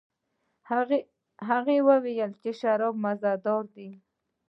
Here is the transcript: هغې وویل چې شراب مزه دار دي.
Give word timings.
هغې 1.49 1.77
وویل 1.89 2.31
چې 2.41 2.49
شراب 2.59 2.95
مزه 3.03 3.31
دار 3.45 3.63
دي. 3.75 3.89